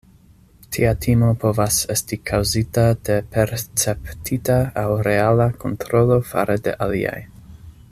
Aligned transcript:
Tia 0.75 0.93
timo 1.05 1.27
povas 1.43 1.77
esti 1.95 2.17
kaŭzita 2.29 2.85
de 3.09 3.17
perceptita 3.37 4.57
aŭ 4.85 4.89
reala 5.09 5.49
kontrolo 5.65 6.19
fare 6.33 6.57
de 6.69 6.75
aliaj. 6.89 7.19